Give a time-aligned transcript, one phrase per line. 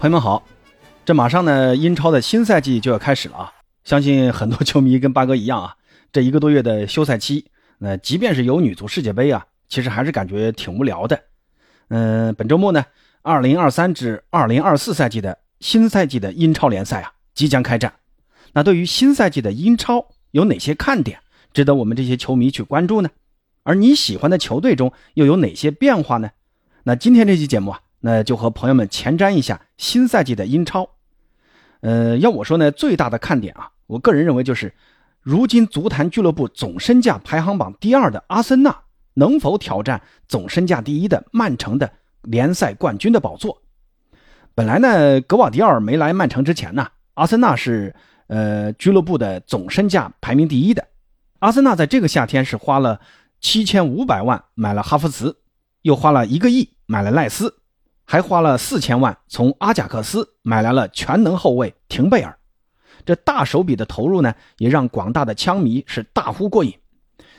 [0.00, 0.42] 朋友们好，
[1.04, 3.52] 这马上呢，英超的新赛季就要开始了啊！
[3.84, 5.76] 相信很多球迷跟八哥一样啊，
[6.10, 7.44] 这一个多月的休赛期，
[7.80, 11.22] 那即便是有女足世界杯啊，其实还是感觉挺无聊的。
[11.88, 12.82] 嗯，本周末呢，
[13.20, 17.92] 二零二三至二零二四赛季的新赛季的英超联赛啊，即将开战。
[18.54, 21.20] 那对于新赛季的英超有哪些看点，
[21.52, 23.10] 值得我们这些球迷去关注呢？
[23.64, 26.30] 而你喜欢的球队中又有哪些变化呢？
[26.84, 27.80] 那今天这期节目啊。
[28.02, 30.90] 那就和朋友们前瞻一下新赛季的英超。
[31.80, 34.74] 呃，要我说呢，最大的看点啊，我个人认为就是，
[35.22, 38.76] 如今足坛俱乐部总身价排行榜第二的阿森纳
[39.14, 43.62] 能否挑战总身价第一的曼城的联赛冠军的宝座。
[44.54, 47.94] 本来呢，格瓦迪奥尔没来曼城之前呢，阿森纳是
[48.26, 50.86] 呃俱乐部的总身价排名第一的。
[51.38, 53.00] 阿森纳在这个夏天是花了
[53.40, 55.38] 七千五百万买了哈弗茨，
[55.80, 57.59] 又花了一个亿买了赖斯。
[58.10, 62.36] 还花了四千万从阿贾克斯买来了全能后卫廷贝尔，
[63.06, 66.74] 这大手笔的投入呢，也让广大的枪迷是大呼过瘾。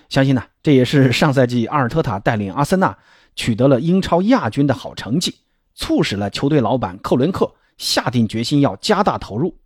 [0.07, 2.97] 相信呢，这也是上赛季阿尔特塔带领阿森纳
[3.35, 5.35] 取得了英超亚军的好成绩，
[5.75, 9.57] 促使了球队老板克伦克下定决心要加大投入。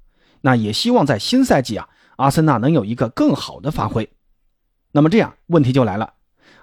[0.41, 4.09] 那也希望在新赛季啊，阿森纳能有一个更好的发挥。
[4.91, 6.16] 那么这样问题就来了，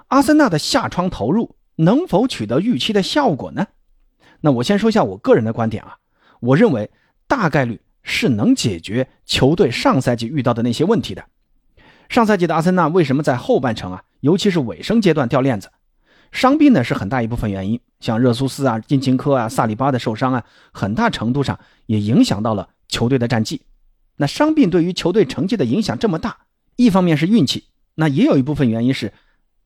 [0.08, 3.68] 阿森纳的下窗投入能否取得预期的效果呢？
[4.42, 5.96] 那我先说一下我个人的观点啊，
[6.40, 6.90] 我认为
[7.26, 11.24] 大概率是能解决球队上赛季遇到的那些问题的。
[12.10, 15.70] 上赛季的阿森纳为什么在后半程啊，尤其是尾声阶段掉链子？
[16.32, 23.62] 伤病呢是很大一部分原因，像热苏斯啊、金琴科啊、萨里巴的受伤啊，很大程度上也影响到了球队的战绩。
[24.16, 26.38] 那伤病对于球队成绩的影响这么大，
[26.76, 29.12] 一方面是运气，那也有一部分原因是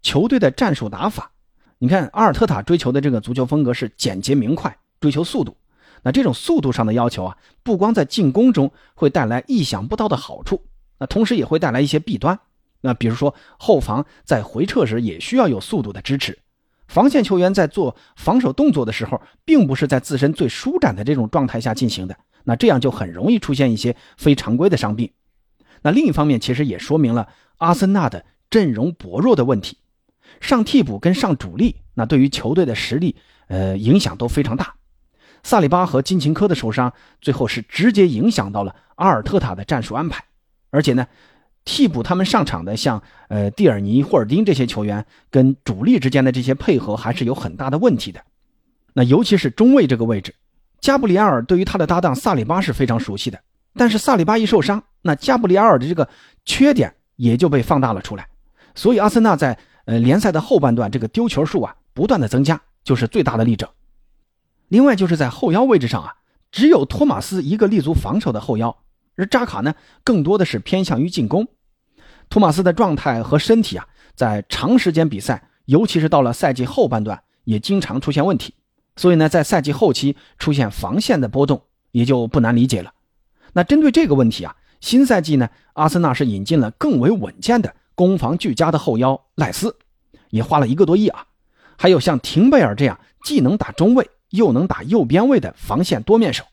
[0.03, 1.33] 球队的战术打法。
[1.79, 5.57] 你看阿尔特塔追求的这个足球风格是简洁明快，追求速度。
[6.03, 10.63] 那这种速度上的要求啊，不光在进攻中会带来意想不到的好处，
[10.99, 12.39] 那同时也会带来一些弊端。
[12.81, 16.39] 那比如说后防在回撤时也需要有速度的支持，
[16.87, 22.17] 防线球员在做防守动作的时候，并不是在自身最舒展的这种状态下进行的。
[22.45, 25.11] 那这样就很容易出现一些非常规的伤病。
[25.83, 29.79] 那另一方面，其实也说明了阿森纳的阵容薄弱的问题。
[30.41, 33.17] 上替补跟上主力，那对于球队的实力，
[33.49, 34.75] 呃，影响都非常大。
[35.43, 40.25] 萨里巴和金琴科的受伤，最后是直接影响到了阿尔特塔的战术安排。
[40.71, 41.07] 而且呢，
[41.65, 48.21] 替补他们上场的像呃蒂尔尼、霍尔丁这些球员，跟主力之间的这些配合还是有很大的问题的。
[48.95, 50.35] 那尤其是中卫这个位置，
[50.81, 53.39] 加布里埃尔对于他的搭档萨里巴是非常熟悉的。
[53.75, 56.09] 但是萨里巴一受伤，那加布里埃尔的这个
[56.45, 58.27] 缺点也就被放大了出来。
[58.75, 63.69] 所以阿森纳在呃，联赛的后半段，这个丢球数啊不断的增加，就是最大的例证。
[64.69, 66.17] 另外就是在后腰位置上啊，
[66.51, 68.77] 只有托马斯一个立足防守的后腰，
[69.15, 71.47] 而扎卡呢更多的是偏向于进攻。
[72.29, 73.87] 托马斯的状态和身体啊，
[74.17, 78.55] 在长时间比赛，尤其是到了赛季后半段，也经常出现问题。
[78.97, 82.93] 所以呢，在赛季后期出现防线的波动，也就不难理解了。
[83.53, 87.73] 那针对这个问题啊，新赛季呢，阿森纳是引进了更为稳健的。
[87.97, 89.77] 攻防俱佳的后腰赖斯，
[90.31, 91.27] 也花了一个多亿啊。
[91.77, 96.45] 还有像廷贝尔这样既能打中卫又能打右边位的防线多面手，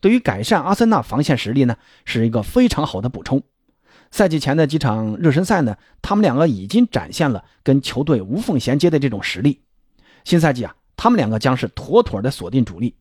[0.00, 3.42] 对于改善阿森纳防线实力呢，是一个非常好的补充。
[4.10, 9.60] 赛季前的几场热身赛呢，他们两个已经展现了跟球队无缝衔接的这种实力。
[10.24, 12.94] 新赛季啊，他们两个将是妥妥的锁定主力。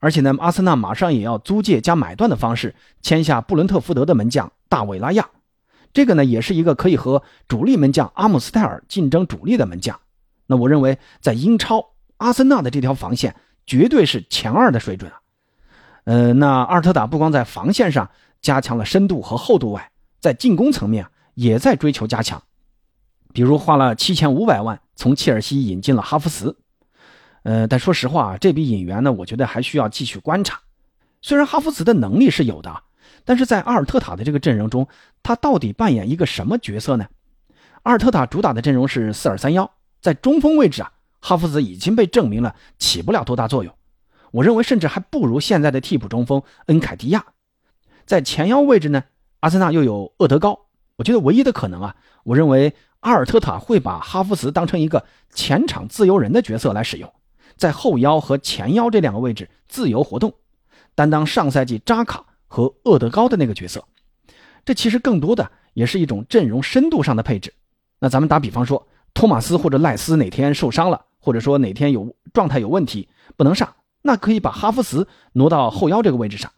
[0.00, 5.28] 而且呢，阿森纳马上也要租借加买断的方式签下布伦特福德的门将大卫拉亚。
[5.92, 9.98] 这个呢，也是一个可以和主力门将阿姆斯泰尔竞争主力的门将。
[10.46, 11.84] 那我认为，在英超，
[12.18, 13.34] 阿森纳的这条防线
[13.66, 15.20] 绝对是前二的水准啊。
[16.04, 18.10] 呃，那阿尔特塔不光在防线上
[18.40, 19.90] 加强了深度和厚度外，
[20.20, 22.42] 在进攻层面也在追求加强。
[23.32, 26.56] 比如花了七千五百万从切尔西引进了哈弗茨。
[27.42, 30.60] 呃，但说实话，这笔引援呢，我觉得还需要继续观察。
[31.20, 32.84] 虽然哈弗茨的能力是有的。
[33.24, 34.86] 但是在阿尔特塔的这个阵容中，
[35.22, 37.06] 他到底扮演一个什么角色呢？
[37.84, 39.70] 阿尔特塔主打的阵容是四二三幺，
[40.00, 43.72] 在中锋位置啊，哈弗茨已经被证明了起不了多大作用。
[44.30, 47.24] 我认为甚至还不如现在的替补中锋恩凯迪亚。
[48.04, 49.04] 在前腰位置呢，
[49.40, 50.66] 阿森纳又有厄德高。
[50.96, 57.10] 我觉得唯一的可能啊，我认为阿尔特塔会把哈弗茨当成一个前场自由人的角色来使用，
[57.56, 60.34] 在后腰和前腰这两个位置自由活动，
[60.94, 62.24] 担当上赛季扎卡。
[62.48, 63.84] 和厄德高的那个角色，
[64.64, 67.54] 这其实更多的也是一种阵容深度上的配置。
[68.00, 76.50] 那咱们打比方说，托马斯或者赖斯哪天受伤了，或者说哪天有状态有问题不能上，那可以把哈弗茨挪到后腰这个位置上。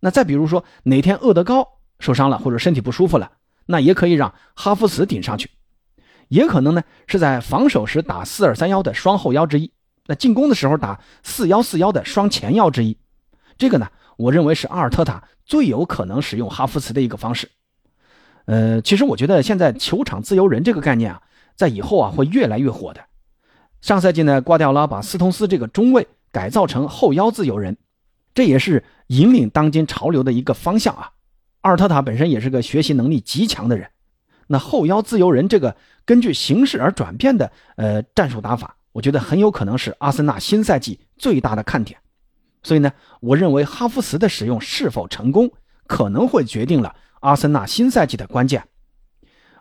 [0.00, 1.66] 那再比如说哪天厄德高
[1.98, 3.32] 受伤了或者身体不舒服了，
[3.66, 5.50] 那也可以让哈弗茨顶上去。
[6.28, 9.70] 也可能呢是在防守时打四二三幺的双后腰之一，
[10.06, 12.98] 那进攻的时候打四幺四幺的双前腰之一。
[13.58, 17.50] 这个呢，我认为是阿尔特塔最有可能使用哈弗茨的一个方式。
[18.46, 21.22] 呃，其实我觉得现在球场自由人这个概念啊，
[21.54, 23.00] 在以后啊会越来越火的。
[23.80, 27.76] 上赛季呢，瓜迪奥拉把斯通斯这个中卫改造成后腰自由人，
[28.34, 31.10] 这也是引领当今潮流的一个方向啊。
[31.60, 33.90] 阿尔特塔本身也是个学习能力极强的人，
[34.46, 41.98] 那后腰自由人这个根据形势而转变的呃战术打法，我觉得很有可能是阿森纳新赛季最大的看点。
[42.66, 42.90] 所以呢，
[43.20, 45.52] 我认为哈弗茨的使用是否成功，
[45.86, 46.96] 可能会决定了。
[47.20, 48.64] 阿森纳新赛季的关键，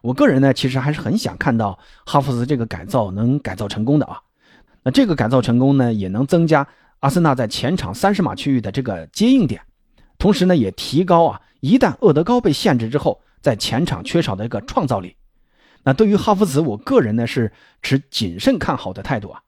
[0.02, 4.20] 我个人呢，其实还是很想看到哈弗茨这个改造能改造成功的啊。
[4.82, 6.68] 那这个改造成功呢，也能增加
[7.02, 9.62] 阿森纳在前场三十码区域的这个接应点，
[10.18, 15.16] 同时呢，也提高啊，一旦厄德高被限制之后，在前场缺少的一个创造力。
[15.84, 17.54] 那对于哈弗茨，我个人呢是
[17.84, 19.44] 持谨慎看好的态度啊。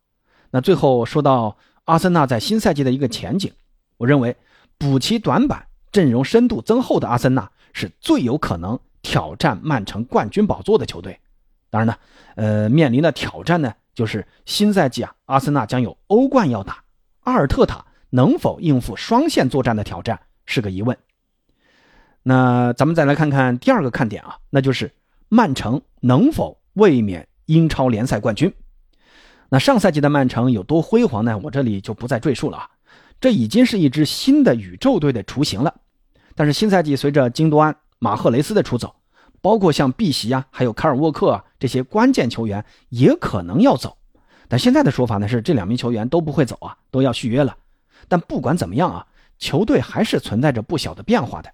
[0.51, 1.57] 那最后说到
[1.87, 3.51] 阿森纳在新赛季的一个前景，
[3.97, 4.37] 我认为
[4.77, 7.51] 补齐短板、阵容深度增厚的阿森纳。
[7.73, 11.19] 是最有可能挑战曼城冠军宝座的球队。
[11.69, 11.95] 当然呢，
[12.35, 16.83] 呃，面临的挑战呢，就是新赛季啊，阿森纳将有欧冠要打，
[17.19, 20.97] 阿尔特塔能否应付双线作战的挑战是个疑问。
[22.23, 24.91] 那咱们再来看看第二个看点啊，那就是
[25.29, 28.51] 曼城能否卫冕英超联赛冠军。
[29.49, 31.37] 那上赛季的曼城有多辉煌呢？
[31.37, 32.69] 我这里就不再赘述了啊，
[33.21, 35.73] 这已经是一支新的宇宙队的雏形了。
[36.35, 38.95] 但是新赛季随着京多安、马赫雷斯的出走，
[39.41, 43.97] 包括像碧玺啊，还有卡尔沃克啊这些关键球员也可能要走。
[44.49, 47.55] 但现在的说法呢是这两名球员都不会走啊，都要续约了。
[48.07, 49.07] 但不管怎么样啊，
[49.39, 51.49] 球队还是存在着不小的变化的。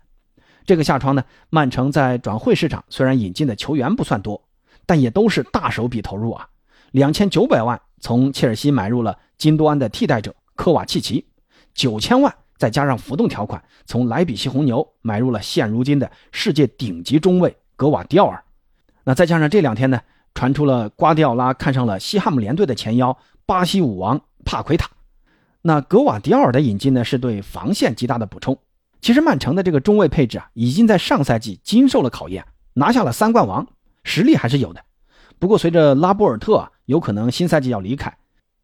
[0.65, 4.41] 这个夏窗呢，曼城在转会市场虽然引进的球员不算多，
[4.85, 6.47] 但也都是大手笔投入啊，
[6.93, 11.25] 两千九百万从切尔西买入了金多安的替代者科瓦契奇，
[11.75, 12.33] 九千万。
[12.55, 18.41] 再加上浮动条款，从莱比锡红牛买入了现如今的世界顶级中卫格瓦迪奥尔。
[19.03, 19.99] 那再加上这两天呢，
[20.33, 24.89] 传出了瓜迪奥拉看上了西汉姆联队的前腰巴西舞王帕奎塔。
[25.63, 28.57] 那格瓦迪奥尔的引进呢，是对防线极大的补充。
[29.01, 32.45] 其实曼城的这个中卫配置啊，已经在上赛季经受了考验，
[32.75, 33.67] 拿下了三冠王，
[34.05, 34.81] 实力还是有的。
[35.43, 38.17] 不过随着拉波尔特啊有可能新赛季要离开，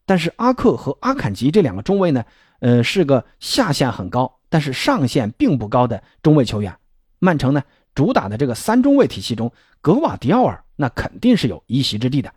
[0.05, 2.23] 但是阿克和阿坎吉这两个中卫呢？
[2.61, 6.73] 呃，是个下限很高，但是上限并不高的中卫球员。
[7.19, 7.61] 曼城呢，
[7.93, 12.31] 主打的这个三中卫体系中，格瓦迪奥尔那肯定是有一席之地的。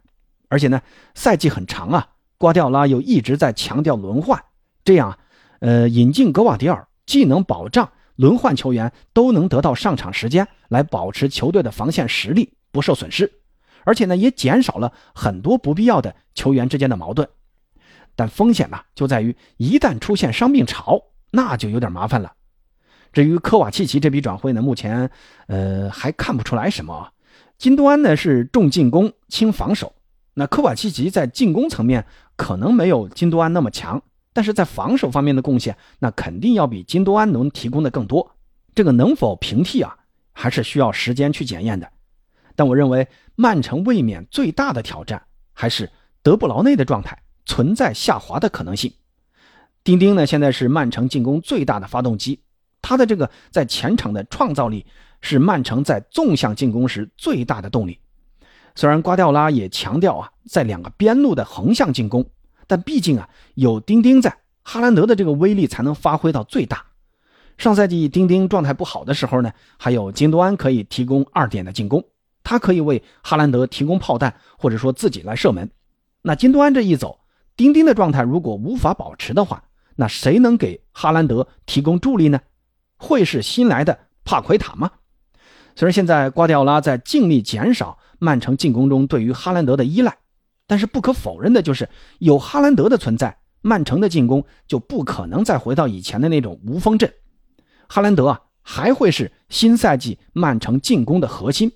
[0.48, 0.82] 而且呢，
[1.14, 4.42] 赛季很长啊，瓜迪奥拉又一直在强调轮换，
[4.84, 5.18] 这样啊，
[5.60, 13.32] 呃，引进格瓦迪奥尔既能保障轮换球员都能得到上场时间，来保持球队的防线实力不受损失，
[13.84, 17.28] 而且呢，也减少了很多不必要的球员之间的矛盾。
[18.14, 22.32] 但风险呢，就在于一旦出现伤病潮，那就有点麻烦了。
[23.12, 25.10] 至于科瓦契奇这笔转会呢，目前
[25.46, 26.94] 呃还看不出来什么。
[26.94, 27.12] 啊
[27.58, 29.94] 金多安呢是重进攻轻防守，
[30.34, 34.02] 那科瓦契奇在进攻层面可能没有金多安那么强，
[34.32, 38.34] 但是在防守方面的贡献，那肯定要比金多安能提供的更多。
[38.74, 39.96] 这个能否平替啊，
[40.32, 41.88] 还是需要时间去检验的。
[42.56, 45.90] 但我认为曼城卫冕最大的挑战还是
[46.22, 47.18] 德布劳内的状态。
[47.44, 48.92] 存在下滑的可能性。
[49.82, 52.40] 丁丁呢，现在是曼城进攻最大的发动机，
[52.80, 54.86] 他的这个在前场的创造力
[55.20, 57.98] 是曼城在纵向进攻时最大的动力。
[58.76, 62.24] 虽然瓜迪奥拉也强调啊，在两个边路的横向进攻，
[62.68, 66.86] 但毕竟啊，有丁丁在，哈兰德的这个威力才能发挥到最大。
[67.58, 72.04] 上赛季丁丁状态不好的时候呢，还有金多安可以提供二点的进攻，
[72.42, 75.70] 他可以为哈兰德提供炮弹，或者说自己来射门。
[76.22, 77.20] 那金多安这一走，
[77.56, 79.64] 丁丁的状态如果无法保持的话，
[79.96, 82.40] 那谁能给哈兰德提供助力呢？
[82.96, 84.90] 会是新来的帕奎塔吗？
[85.74, 90.18] 虽然现在瓜迪奥拉在尽力减少曼城进攻中对于哈兰德的依赖，
[90.66, 97.12] 但是不可否认的就是有哈兰德的存在，曼城的进攻就不可能再回到以前的那种无锋阵。
[97.88, 101.72] 哈兰德啊，还会是新赛季曼城进攻的核心。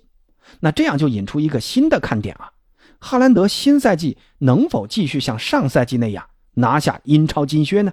[0.59, 2.51] 那这样就引出一个新的看点啊。
[2.99, 6.25] 哈兰德新赛季能否继续像上赛季那样
[6.55, 7.91] 拿下英超金靴呢？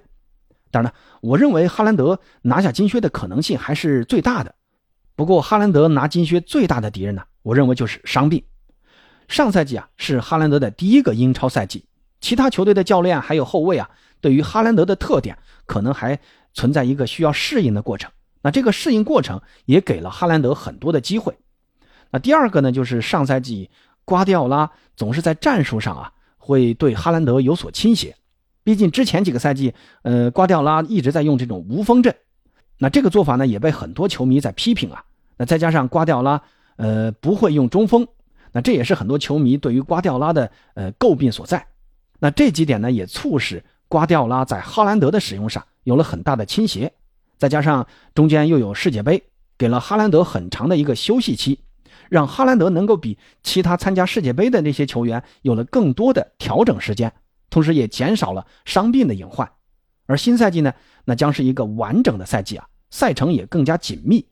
[0.71, 4.55] 当然了，我认为哈兰德拿下金靴的可能性还是最大的。
[5.15, 8.43] 不过，哈兰德拿金靴最大的敌人呢，我认为就是伤病。
[9.27, 11.85] 上赛季啊，是哈兰德的第一个英超赛季，
[12.19, 16.19] 其他球队的教练还有后卫啊，对于哈兰德的特点可能还
[16.53, 18.11] 存在一个需要适应的过程。
[18.41, 21.37] 那这个适应过程也给了哈兰德很多的机会。
[22.11, 23.69] 那第二个呢，就是上赛季
[24.03, 28.15] 瓜迪奥拉总是在战术上啊会对哈兰德有所倾斜。
[28.63, 32.15] 毕竟之前几个赛季，呃，瓜迪奥拉一直在用这种无锋阵，
[32.79, 35.03] 那这个做法呢也被很多球迷在批评啊。
[35.37, 36.41] 那再加上瓜迪奥拉，
[36.77, 38.07] 呃，不会用中锋，
[38.51, 41.67] 那这也是很多球迷对于瓜迪奥拉的呃诟病所在。
[42.19, 46.93] 那这几点呢，也促使瓜迪奥拉在哈兰德的使用上有了很大的倾斜。
[47.37, 49.21] 再加上中间又有世界杯，
[49.57, 51.59] 给了哈兰德很长的一个休息期，
[52.09, 57.13] 让哈兰德能够比其他参加世界杯的那些球员有了更多的调整时间。
[57.51, 59.49] 同时也减少了伤病的隐患，
[60.07, 60.73] 而新赛季呢，
[61.05, 64.27] 那将是一个完整的赛季啊，赛程也更加紧密。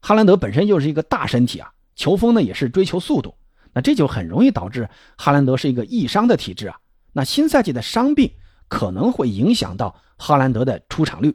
[0.00, 3.34] 哈兰德本身又是一个大身体啊，球风呢也是追求速度，
[3.72, 6.76] 那这就很容易导致哈兰德是一个易伤的体质啊。
[7.12, 8.30] 那新赛季的伤病
[8.68, 11.34] 可能会影响到哈兰德的出场率，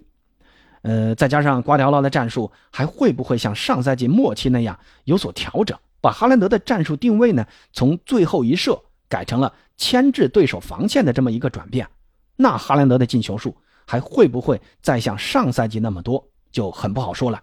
[0.84, 9.52] 呃，再加上瓜迪奥拉的战术还会不会像上赛季末期那样有所调整，把哈兰德的战术定位呢从最后一射改成了。
[9.76, 11.88] 牵制对手防线的这么一个转变，
[12.36, 17.42] 那哈兰德的进球数还会不会再像上赛季那么多，就很不好说了。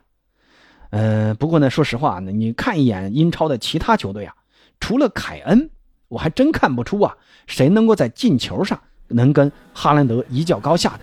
[0.90, 4.35] 呃，不过呢，说实话，你看一眼英超的其他球队啊，
[4.78, 5.68] 除了凯恩，
[6.06, 7.16] 我还真看不出啊，
[7.49, 11.00] 谁能够在进球上能跟哈兰德一较高下的。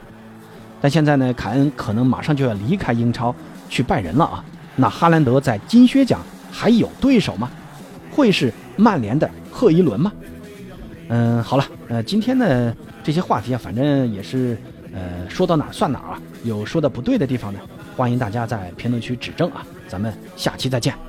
[0.80, 3.34] 但现在呢，凯恩可能马上就要离开英超
[3.70, 4.44] 去拜仁了啊，
[4.76, 7.50] 那哈兰德在金靴奖还有对手吗？
[8.12, 10.12] 会是曼联的赫伊伦吗？
[11.10, 14.58] 嗯，好了，呃，今天呢这些话题啊，反正也是，
[14.94, 17.60] 呃，说到哪算哪啊，有说的不对的地方呢，
[17.96, 21.07] 欢迎大家在评论区指正啊，咱们下期再见。